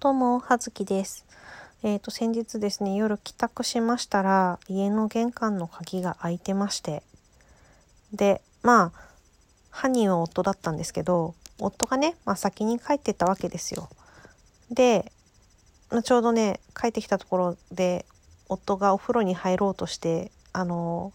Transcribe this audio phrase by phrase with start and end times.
[0.00, 1.26] どうも、はずきです。
[1.82, 7.02] えっ、と、先日ですね、夜帰宅しましたら、家の玄関の鍵が開いてまして。
[8.12, 9.00] で、まあ、
[9.70, 13.88] 犯人は夫だったんですけど、夫がね、まあ先に帰ってったわけですよ。
[14.70, 15.10] で、
[15.90, 18.06] まあちょうどね、帰ってきたところで、
[18.48, 21.12] 夫がお風呂に入ろうとして、あの、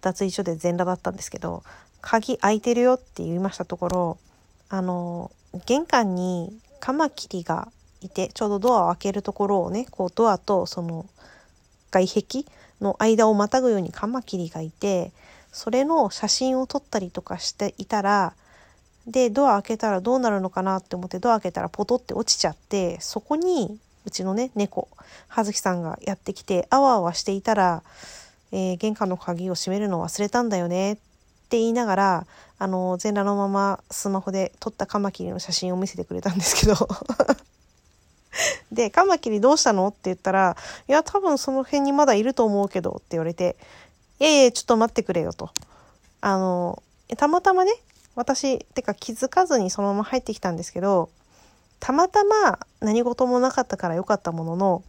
[0.00, 1.64] 脱衣所で全裸だったんですけど、
[2.00, 4.18] 鍵開いてるよって言いましたところ、
[4.70, 5.30] あの、
[5.66, 7.68] 玄関にカマキリが
[8.06, 11.06] いてちょうどドアを開けるところをねこうドアとその
[11.90, 12.44] 外壁
[12.80, 15.12] の間をまたぐようにカマキリがいて
[15.52, 18.34] それの写真を撮ったりとかしていたら
[19.06, 24.88] でドア開けたらどうなるのかなって思ってドア開けたらポトって落ちちゃってそこにうちのね猫
[25.28, 27.82] 葉月さんがやってきてあわあわしていたら、
[28.50, 32.26] えー玄関の鍵を閉めるのを忘れたんだよねって言いながら
[32.58, 36.88] あの全裸のままスマホで撮ったカマキリの写真を見せてくれたんですけど。
[38.72, 39.88] で、カマキリどうしたの？
[39.88, 40.56] って言ったら、
[40.88, 43.56] いや、多分その辺にまだいると思うけどって言われて、
[44.18, 45.50] いやいや、ちょっと待ってくれよと。
[46.20, 46.82] あの、
[47.16, 47.72] たまたまね、
[48.14, 51.10] 私、ってか気づかずにそのまま入ってきたんですけど、
[51.80, 54.82] たまたま何事もなかったから良かったものの、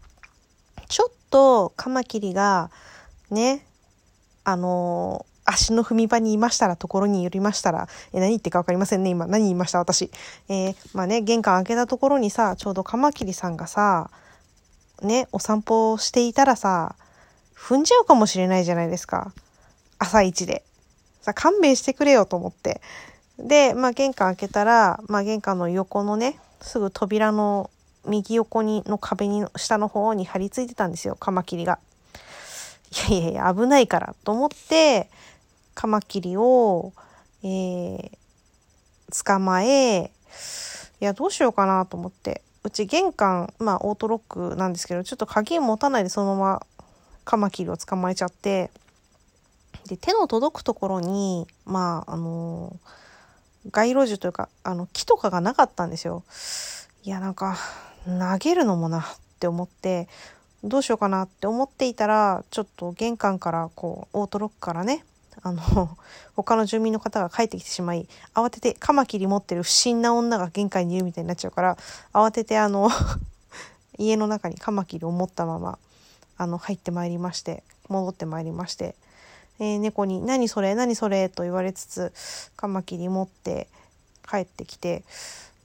[0.89, 2.69] ちょっとカマキリが、
[3.31, 3.65] ね、
[4.43, 9.25] あの足の踏み場にいましたら、ところに寄りましたら、え、何言ってか分かりませんね、今。
[9.25, 10.11] 何言いました、私。
[10.49, 14.09] えーまあね、玄関開けたところにさ、ちょうどカマキリさんがさ、
[15.01, 16.95] ね、お散歩していたらさ、
[17.55, 19.33] 踏んじゃうかもしれないじゃないですか。
[19.99, 20.63] 朝一で。
[21.21, 22.81] さ、勘弁してくれよと思って。
[23.39, 27.69] で、まあ玄関開けたら、まあ玄関の横のね、すぐ扉の
[28.05, 31.79] 右横にの壁に、下の方に張り付いてたんですよ、カマキリが。
[33.09, 35.09] いやいやいや、危ないからと思って、
[35.73, 36.93] カマキリを、
[37.43, 38.11] えー、
[39.25, 40.11] 捕まえ、
[41.01, 42.41] いや、どうしようかなと思って。
[42.63, 46.65] うち玄関、まあオートロックなんですけど、ちょっと鍵持たないでそのまま
[47.25, 48.71] カマキリを捕まえちゃって、
[49.87, 52.79] で、手の届くところに、まあ、あの
[53.71, 56.23] 街路樹というか、あの、木とかがなかったんですよ。
[57.03, 57.57] いや、なんか、
[58.05, 59.03] 投げるのもなっ
[59.39, 60.07] て思って、
[60.63, 65.05] どうしようかなって思っていたら、ちょっと玄関から、こう、オートロックからね、
[65.43, 65.61] あの、
[66.35, 71.77] 他の住民の方が帰ってきてしまい、慌ててカマキリ持ってる不審な女が玄関にいるみたいになっちゃうから、
[72.13, 72.89] 慌ててあの、
[73.99, 75.77] 家の中にカマキリを持ったまま、
[76.37, 78.95] あの、入ってまいりまして、戻ってまいりまして、
[79.59, 82.13] えー猫に「何それ何それ」と言われつつ
[82.55, 83.67] カマキリ持って
[84.27, 85.03] 帰ってきて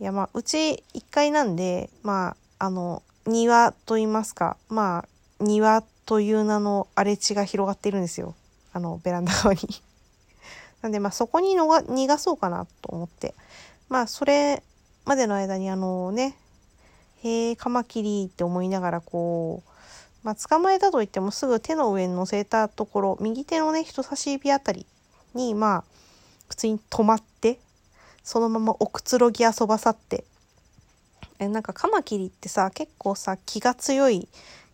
[0.01, 5.05] いやまあうち1階なんでまああの庭と言いますかま
[5.41, 8.35] あ庭という名の荒れ地が広がっているんですよ。
[8.79, 9.61] あのベランダ側に。
[10.83, 13.35] なんでまあそこにのが逃がそうかなと思って
[13.89, 14.63] まあそれ
[15.05, 16.37] までの間にあのね
[17.23, 19.69] 「へえカマキリ」って思いながらこう
[20.25, 24.85] まあ、捕まえたといってもすぐ手の上に乗せたところ右手のね人差し指あたり
[25.33, 25.85] にまあ
[26.49, 27.59] 普通に止まって
[28.25, 30.25] そのままおくつろぎ遊ばさって
[31.39, 34.29] えなんかカマキリってさ結構さ気が強い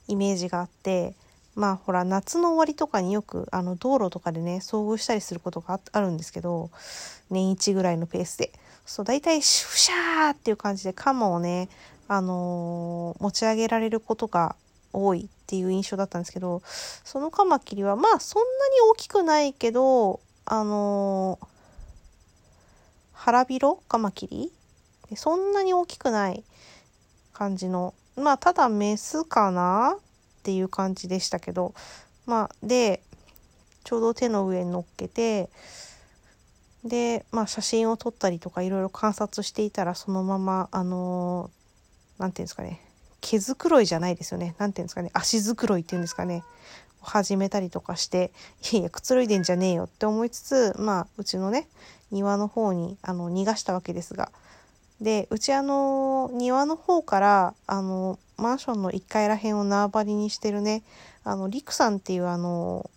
[0.08, 1.14] イメージがあって
[1.54, 6.70] まあほら夏の終わりとかによくあの道路とかでね遭遇したりすることがあるんですけど
[7.30, 8.52] 年一ぐらいのペースで。
[8.86, 11.70] そう大体シュシャーっていう感じでカマをね
[12.06, 14.56] あのー持ち上げられることが
[14.92, 21.46] 多いっていう印象だったんですけどそのカマキリはまあそんなに大きくないけどあのー
[23.14, 24.52] 腹広カマキリ？
[25.16, 26.44] そんなに大きくない
[27.32, 29.96] 感じのまあただメスかな？
[30.44, 31.74] っていう感じでしたけど
[32.26, 33.00] まあで
[33.84, 35.48] ちょうど手の上に乗っけて
[36.84, 41.54] でまあ写真を撮ったりとかいろいろ観察していたらそのままあのー
[42.18, 42.80] ていうんですかね
[43.24, 44.54] 毛づくろいじゃないですよね。
[44.58, 45.10] なんていうんですかね。
[45.14, 46.44] 足づくろいっていうんですかね。
[47.00, 48.32] 始めたりとかして、
[48.70, 51.66] いやいや、くつろいでんじゃねえよって思いつつ、まあ、うちのね、
[52.10, 54.30] 庭の方に、あの、逃がしたわけですが。
[55.00, 60.82] で、うちあの、庭の方から、あの、マンションの1階らへんを縄張りにしてるね、
[61.24, 62.90] あの、リクさんっていうあの、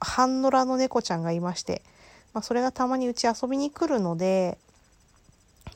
[0.00, 1.82] 半野良の猫ちゃんがいまして、
[2.32, 4.58] まあ、それがたまにうち遊びに来るので、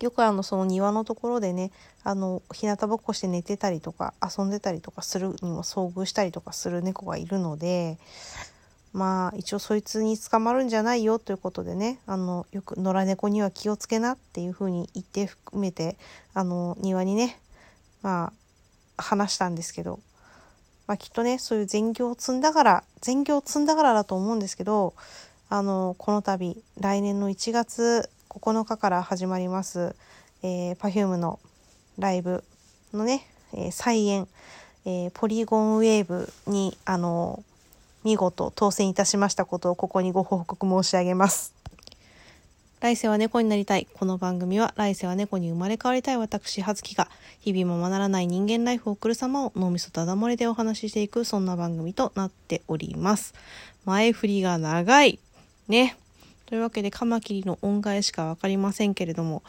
[0.00, 1.70] よくあのその庭のところでね
[2.04, 7.98] あの日向ぼっこして寝てたりとか遊んでたりとかするにも遭遇したりとかする猫がいるので
[8.92, 15.96] まあ一応そいつに捕まるんじゃないよということでねあのよく野良猫には気をつけなっていうふうに言って含めて
[16.34, 17.38] あの庭にね
[18.02, 18.32] まあ
[18.96, 20.00] 話したんですけど、
[20.86, 24.94] まあ、きっとねそういう善行を積んだから善行を積んだからだと思うんですけど
[25.48, 29.94] あのこの度来年の1月9日から始まります、
[30.42, 31.38] えー、Perfume の
[31.98, 32.44] ライブ
[32.92, 34.28] のね、えー、再演、
[34.84, 37.42] えー、ポリゴンウェーブに、あの
[38.04, 41.55] 見事当選いたしましたことをここにご報告申し上げます。
[42.78, 43.88] 来世は猫になりたい。
[43.94, 47.08] この番組は来世は猫に生まれ変わりたい私、はずきが
[47.40, 53.32] 日々ままならない人間ライフを送る様を脳みそただ漏れでお話ししていくそんな番組となっております。
[53.86, 55.18] 前振りが長い。
[55.68, 55.96] ね。
[56.44, 59.42] というわけでカマキリの恩返しかわかりませんけれども、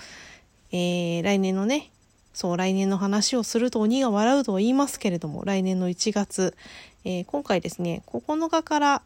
[0.72, 1.92] えー、来年のね、
[2.34, 6.56] そう、来年の話をすると鬼が笑うと言いますけれども、来年の1月、
[7.04, 9.02] えー、今回ですね、9日から、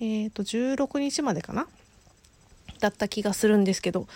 [0.00, 1.66] えっ、ー、と、16日までかな
[2.84, 4.06] だった気がするんですけど、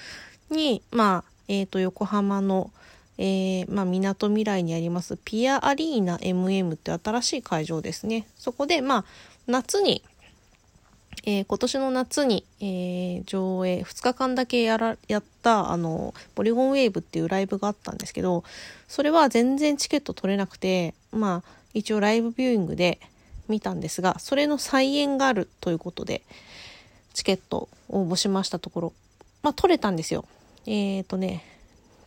[0.50, 2.70] に、まあ、えっ、ー、と、横浜の、
[3.17, 8.26] えー、まあ、港未来にありますピアアリーナ MM って新しい会場ですね。
[8.37, 9.05] そこで、まあ、
[9.47, 10.03] 夏に、
[11.25, 18.44] えー、今年の夏に、えー、上映2日間だけやらやったあのポリゴンウェーブっていうライブがあったんですけど
[18.87, 23.00] それは全然チケット取れなくてまあ一応ライブビューイングで
[23.49, 26.23] 見たんですがそれの再演があるということで
[27.19, 28.93] チケット応募しましたところ。
[29.43, 30.25] まあ取れたんですよ。
[30.67, 31.44] えっ、ー、とね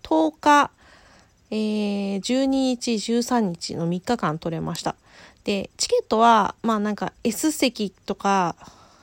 [0.03, 0.71] 10日、
[1.49, 4.95] えー、12日13日の3日間取れました。
[5.43, 8.55] でチケットはまあなんか S 席とか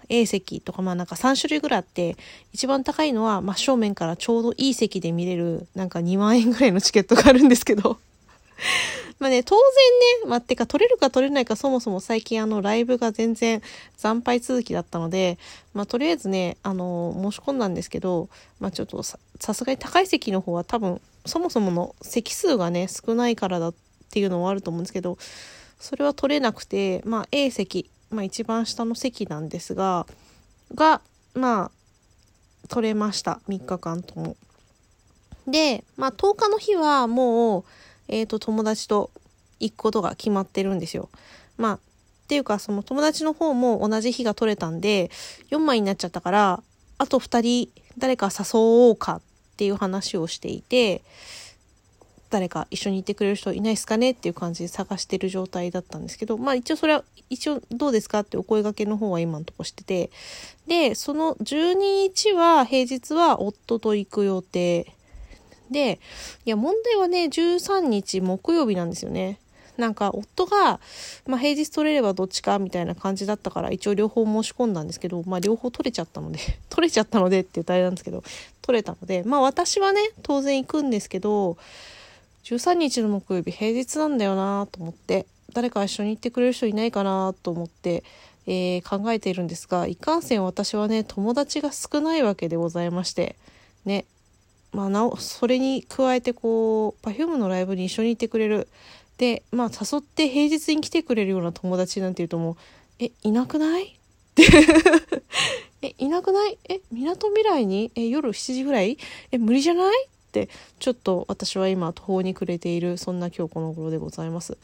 [0.08, 2.16] A 席とかまあなんか3種類ぐらいあって、
[2.54, 7.98] 一番高いのは真正面からちょうどいい席で見れる、なんか2万円ぐらいのチケットがあるんですけど。
[9.18, 13.62] まあね、当然ね、まあ、てか取れるか取れないかそもそも最近あのライブが全然
[13.96, 15.38] 惨敗続きだったので、
[15.74, 18.28] まあとりあえずね、あの、申し込んだんですけど、
[18.60, 23.74] まあちょっとさすがに高い席の方は多分そもそもの席数がね、少ないからだっ
[24.10, 25.18] ていうのはあると思うんですけど、
[25.80, 30.06] それは取れなくて、まあ A 席、まあ、一番下の席なんですが
[30.74, 31.02] が
[31.34, 31.70] まあ
[32.68, 34.36] 取れました3日間とも。
[35.50, 37.64] で、まあ、10日の日はもう、
[38.08, 39.10] えっ、ー、と友達と
[39.60, 41.08] 行くことが決まってるんですよ。
[41.56, 41.80] まあっ
[42.28, 45.10] ていうかその友達の方も同じ日が取れたんで
[45.50, 46.62] 4枚になっちゃったから
[46.98, 47.40] あと2
[47.70, 49.20] 人誰か誘おうかっ
[49.56, 51.02] ていう話をしていて
[52.30, 60.10] 誰か一緒に行ってくれる人いないですかねっていう感じで探してる状態だったんですけど、まあ一応それは、一応どうですかってお声掛けの方は今のとこしてて、
[60.66, 64.92] で、その12日は平日は夫と行く予定
[65.70, 66.00] で、
[66.44, 69.38] いや問題はね、13日木曜日なんですよね。
[69.78, 70.80] なんか夫が、
[71.26, 78.24] まあ、平日取れればどっちかみたいな感じだったから一応両方申し込んだんですけど、まあ、両方取れちゃったので 取れちゃったのでって言うとあれなんですけど
[78.60, 81.56] 取れたのでまあ私はね当然行くんですけど
[82.44, 88.02] 13日の木曜日平日なんだよなと思って誰か一緒に行ってくれる人いないかなと思って、
[88.46, 93.36] えー、考えているんですがいかんせん私はね友達が少ないわけでございまして
[93.84, 94.06] ね
[94.72, 98.68] まあなおそれに加えてこう Perfume のライブに一緒に行ってくれる。
[99.16, 102.56] でまあ誘って平日に来てくれるような友達なんていうともう
[103.00, 103.84] えいなくない？
[103.86, 103.90] っ
[104.34, 104.44] て。
[105.82, 106.58] えいなくない？
[106.68, 107.90] えみなとみらいに？
[107.94, 108.98] え夜7時ぐらい？
[109.32, 110.06] え無理じゃない？
[110.06, 110.48] って
[110.78, 114.58] ちょっと私は今途方に暮れているそんな今日この頃でございます。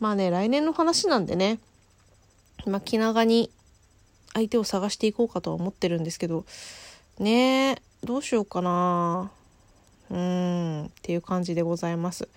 [0.00, 1.58] まあね来年の話なんでね。
[2.66, 3.50] まあ気長に
[4.34, 6.44] 相手を探していこうかとは思ってるんですけど。
[7.18, 9.32] ねえどうしようかな。
[11.08, 12.28] っていう感じでございます。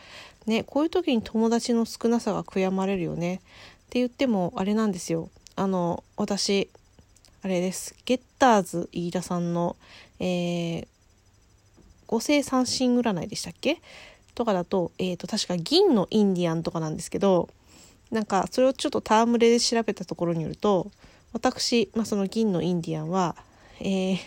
[0.45, 3.35] ねこういう時に友達の少なさが悔やまれるよね。
[3.35, 3.39] っ
[3.89, 5.29] て言ってもあれなんですよ。
[5.57, 6.69] あの私
[7.41, 7.93] あれです。
[8.05, 9.75] ゲッターズ飯田さんの、
[10.21, 10.87] えー、
[12.07, 13.81] 五星三神占いでしたっけ？
[14.35, 17.49] とかだと,、えーと、確か銀のインディアンとかなんですけど
[18.09, 20.89] なんかそれをちょっと戯れで調べたところによると
[21.33, 23.35] 私、まあ、その銀のインディアンは、
[23.81, 24.17] えー、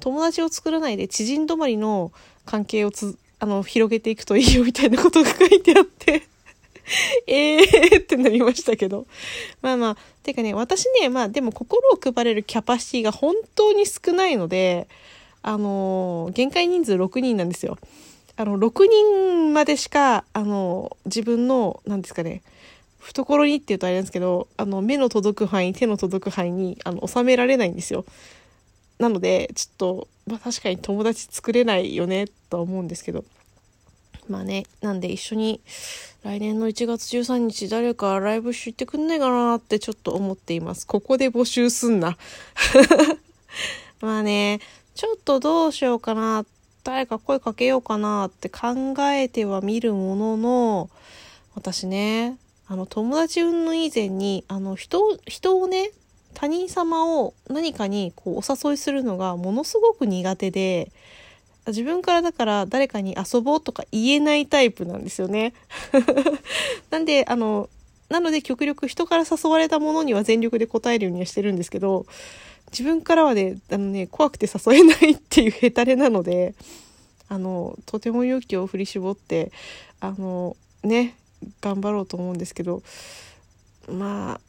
[0.00, 2.12] 友達を作らないで知人止まりの
[2.44, 6.22] 関係をつあの広げていくといいよみたいなことが書いてあって
[7.26, 9.06] えーってなりましたけど。
[9.62, 14.88] まあまあ、てかね、私ね、まあでも心を配れるキャパシティが本当に少ないので、
[15.42, 17.78] あのー、限界人数6人なんですよ。
[18.36, 22.42] あの、6人までしか、あのー、自分の、何ですかね、
[22.98, 28.04] 懐にって言うとあれなんですけど、あの、目の届く範囲、手の届く範囲に、あの、収められないんですよ。
[29.00, 33.24] なので、ちょっと、まあ確かに友達作れないよね、とは思うんですけど。
[34.28, 35.60] まあね、なんで一緒に
[36.22, 40.86] 来年の1月13日誰かライブし行ってくんないかなってちょっと思っています。
[40.86, 42.16] ここで募集すんな。
[44.00, 44.60] まあね、
[44.94, 46.44] ちょっとどうしようかな、
[46.84, 50.90] 誰か声かけようかなって考えてはみるものの、
[51.54, 52.36] 私ね、
[52.68, 55.90] あの、友達云々以前に、あの、人、人をね、
[56.34, 60.92] 他人様を何かにこうお誘いするのがものすごく苦手で、
[61.66, 65.52] 自分からだから誰かに遊ぼうとか言えないタイプなんですよね。
[66.90, 67.68] なんで、あの、
[68.08, 72.06] なので極力人から誘われたものには全力で答えるようにはしてるんですけど、
[72.72, 76.54] 自分からはね、あのね、怖くて誘えないっていうヘタレなので、
[77.28, 79.52] あの、とても勇気を振り絞って、
[80.00, 81.16] あの、ね、
[81.60, 82.82] 頑張ろうと思うんですけど、
[83.88, 84.40] まあ、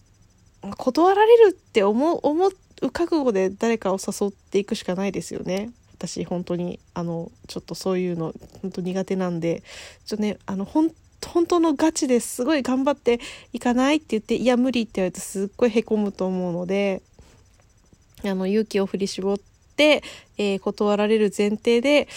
[0.77, 5.71] 断られるって思う、思う覚悟で誰かを誘っていくしかないですよね。
[6.01, 9.61] 私本当にあのちょっとそういうの本当苦手なんで
[10.05, 10.91] ちょっとねあの本
[11.27, 13.19] 本当のガチですごい頑張って
[13.53, 17.03] いかないって言っていや無理って言われるとすっごいへこむと思うので
[18.25, 19.37] あの勇気を振り絞っ
[19.75, 20.01] て、
[20.39, 22.07] えー、断られる前提で、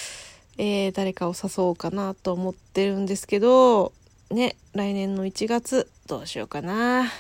[0.56, 3.92] えー、誰かを誘おうかなと思ってるんですけど
[4.30, 7.12] ね来年の1月どうしようかな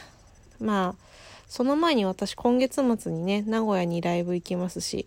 [0.60, 1.04] まあ
[1.54, 5.06] その前に私今月末にね名古屋にライブ行きますし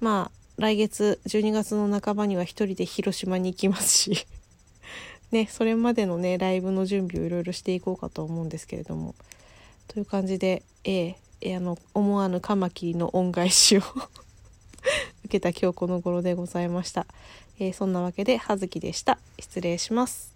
[0.00, 4.26] まあ来月12月の半ばには一人で広島に行きますし
[5.32, 9.14] ねそれまでのねライブの準備をいろいろしていこうかと思うんですけれども
[9.86, 13.82] という感じでえー、あの思わぬカマキリの恩返しを
[15.26, 17.06] 受けた今日この頃でございました、
[17.58, 19.18] えー、そんなわけで葉月でした。
[19.38, 20.31] 失礼します。